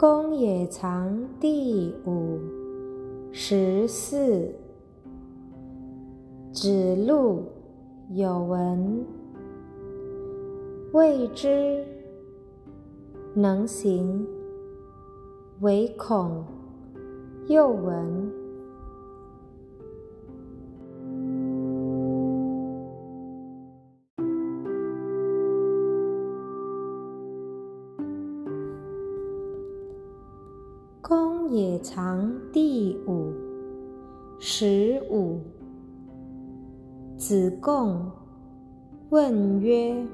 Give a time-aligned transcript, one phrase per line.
[0.00, 2.38] 公冶长第五
[3.32, 4.48] 十四。
[6.52, 7.42] 指路
[8.10, 9.04] 有闻，
[10.92, 11.84] 未知
[13.34, 14.24] 能行，
[15.62, 16.44] 唯恐
[17.48, 18.32] 又闻。
[31.00, 33.32] 公冶长第五
[34.40, 35.40] 十五。
[37.16, 38.10] 子贡
[39.10, 40.04] 问曰：“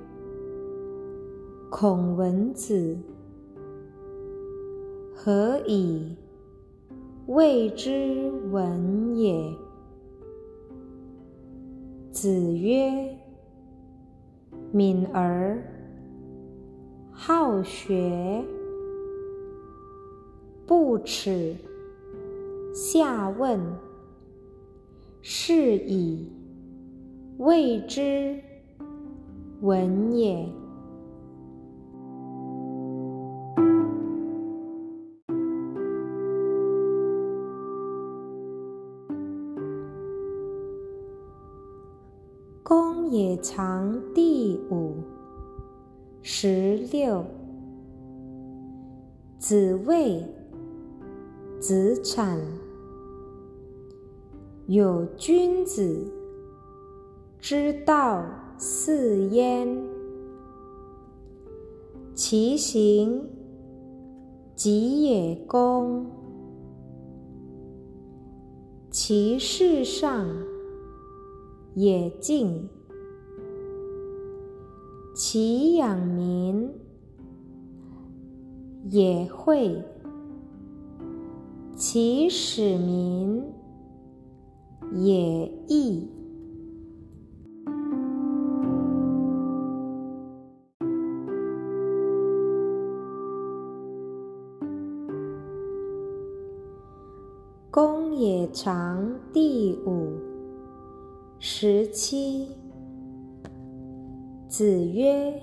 [1.70, 2.97] 孔文子
[5.15, 6.15] 何以
[7.27, 9.51] 谓之文也？”
[12.12, 13.16] 子曰
[14.70, 15.59] ：“敏而
[17.11, 18.44] 好学。”
[20.67, 21.55] 不耻
[22.75, 23.61] 下问，
[25.21, 26.27] 是以
[27.37, 28.41] 谓之
[29.61, 30.48] 文也。
[42.62, 44.95] 公冶长第五
[46.23, 47.23] 十六，
[49.39, 50.25] 子谓。
[51.67, 52.39] 子产。
[54.67, 56.06] 有君子
[57.39, 58.23] 之道
[58.59, 59.83] 四焉：
[62.12, 63.27] 其行
[64.55, 66.05] 己也公，
[68.91, 70.28] 其事上
[71.75, 72.69] 也敬，
[75.15, 76.71] 其养民
[78.91, 79.83] 也惠。
[81.87, 83.45] 其使民
[84.95, 86.09] 也义。
[97.71, 100.19] 公冶长第五
[101.39, 102.49] 十七。
[104.49, 105.39] 子曰：“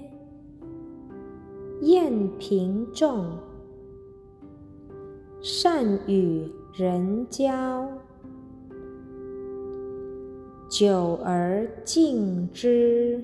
[1.83, 3.27] 晏平仲。”
[5.43, 7.89] 善与人交，
[10.69, 13.19] 久而敬之。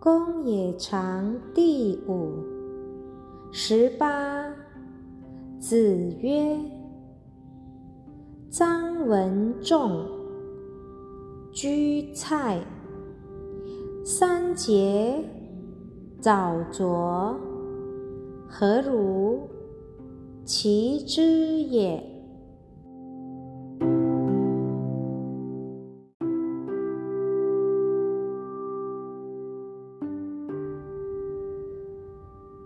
[0.00, 2.32] 公冶长第五
[3.52, 4.50] 十八。
[5.58, 5.78] 子
[6.22, 6.58] 曰
[8.50, 10.08] ：“臧文仲。”
[11.52, 12.58] 居菜，
[14.02, 15.22] 三节
[16.18, 17.36] 早酌，
[18.48, 19.46] 何如
[20.46, 22.02] 其之也？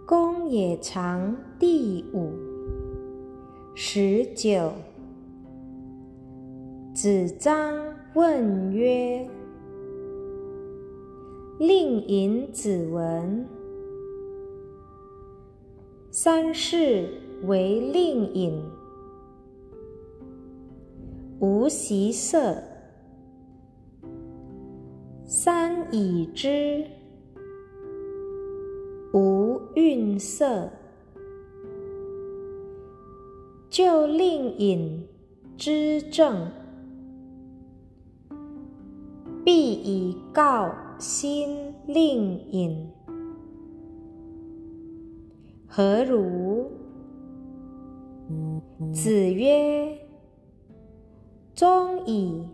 [0.07, 2.31] 公冶长第五
[3.75, 4.71] 十九，
[6.95, 7.96] 子张。
[8.17, 9.29] 问曰
[11.61, 13.47] ：“令尹子闻，
[16.11, 17.11] 三世
[17.43, 18.59] 为令尹，
[21.41, 22.55] 无习色；
[25.27, 26.87] 三以之，
[29.13, 30.71] 无愠色。
[33.69, 35.07] 就令尹
[35.59, 36.51] 之政。”
[39.47, 42.91] 必以告新令尹，
[45.69, 46.69] 何如？
[48.93, 49.97] 子曰
[51.55, 52.45] ：“忠矣。”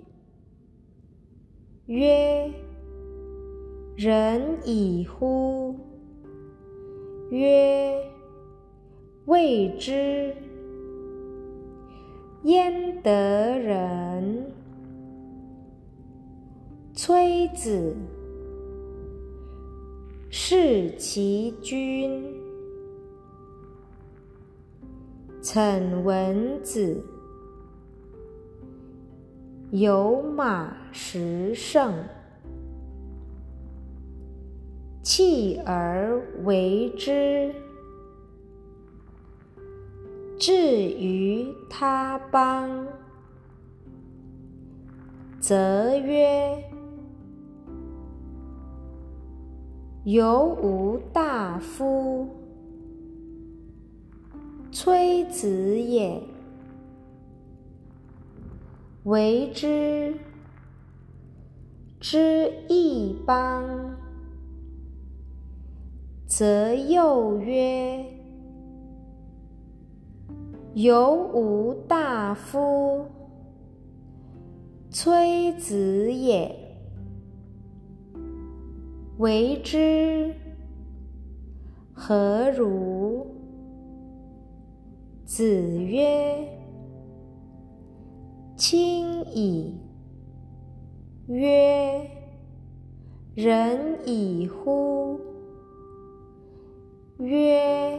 [1.89, 2.53] 曰
[3.97, 5.75] ：“仁矣乎？”
[7.33, 8.05] 曰
[9.25, 10.37] ：“未之。”
[12.45, 14.53] 焉得仁？
[17.05, 17.97] 崔子，
[20.31, 22.23] 弑其君。
[25.43, 27.05] 岑文子，
[29.73, 31.93] 有马十胜，
[35.03, 37.53] 弃而为之，
[40.39, 42.87] 至于他邦。
[45.41, 46.65] 则曰
[50.05, 52.27] ：“犹吾大夫，
[54.73, 56.21] 崔子也。
[59.05, 60.13] 为之，
[62.01, 63.65] 之一邦，
[66.27, 68.05] 则又曰
[70.75, 73.07] ：‘犹吾大夫。’”
[74.91, 76.62] 崔子也，
[79.19, 80.35] 为之
[81.93, 83.27] 何如？
[85.25, 86.47] 子曰
[88.57, 89.79] ：“亲矣。”
[91.29, 92.11] 曰
[93.35, 95.19] ：“仁矣乎？”
[97.19, 97.99] 曰：“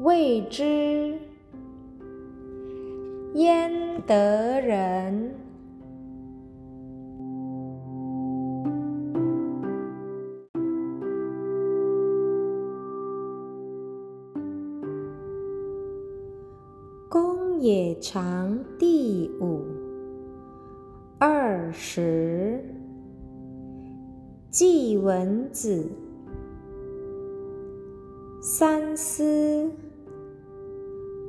[0.00, 1.18] 未之。”
[3.34, 3.70] 焉
[4.06, 5.43] 得仁？
[17.64, 19.64] 公冶长第五
[21.18, 22.62] 二十，
[24.50, 25.90] 季文子
[28.42, 29.70] 三思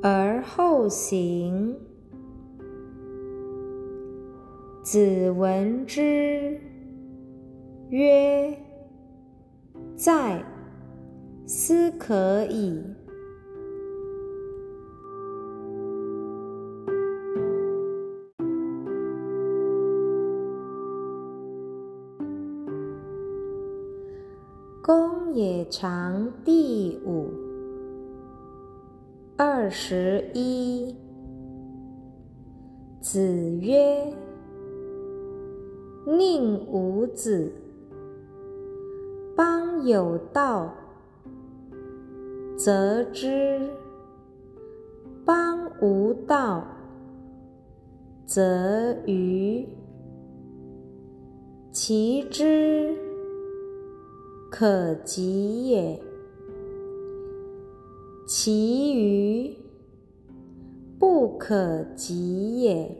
[0.02, 1.74] 而后行。
[4.82, 6.60] 子闻之
[7.88, 8.54] 曰
[9.96, 10.44] ：“在，
[11.46, 12.84] 斯可矣。”
[24.86, 27.28] 公冶长第五
[29.36, 30.94] 二十一。
[33.00, 33.20] 子
[33.60, 34.14] 曰。
[36.06, 37.50] 宁无子，
[39.34, 40.72] 邦有道，
[42.56, 43.58] 则之；
[45.24, 46.64] 邦无道，
[48.24, 49.66] 则愚。
[51.72, 52.96] 其之
[54.58, 56.00] 可及也，
[58.26, 59.54] 其余
[60.98, 62.90] 不可及也。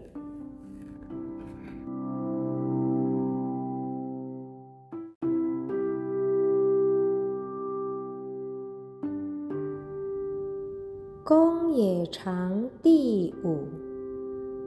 [11.24, 13.66] 公冶长第五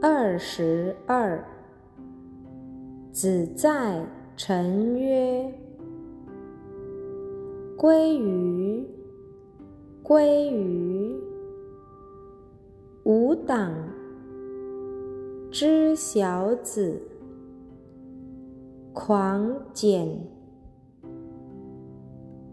[0.01, 1.45] 二十二。
[3.11, 4.03] 子在
[4.35, 5.53] 臣曰
[7.79, 8.85] ：“归于，
[10.03, 11.17] 归于。
[13.05, 13.73] 吾党
[15.49, 17.01] 之小子，
[18.91, 20.27] 狂简，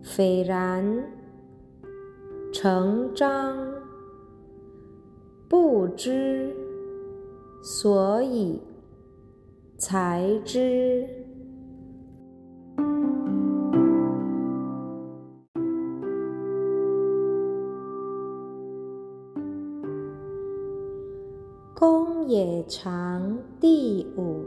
[0.00, 1.04] 斐然，
[2.52, 3.58] 成章。”
[5.50, 6.54] 不知
[7.64, 8.60] 所以
[9.76, 11.15] 才知。
[21.78, 24.42] 公冶长第五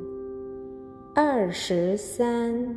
[1.14, 2.76] 二十三。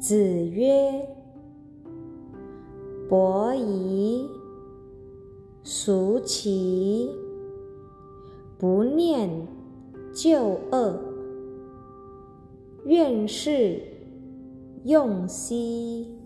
[0.00, 0.16] 子
[0.48, 1.06] 曰
[3.08, 4.28] ：“伯夷。”
[5.62, 7.08] 孰其
[8.58, 9.30] 不念
[10.12, 10.98] 旧恶？
[12.84, 13.80] 愿是
[14.82, 16.21] 用兮。